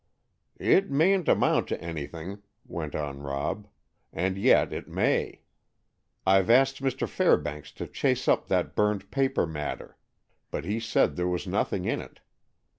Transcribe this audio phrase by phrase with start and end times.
[0.59, 3.67] "It mayn't amount to anything," went on Rob,
[4.11, 5.43] "and yet, it may.
[6.25, 7.07] I've asked Mr.
[7.07, 9.97] Fairbanks to chase up that burned paper matter,
[10.49, 12.19] but he said there was nothing in it.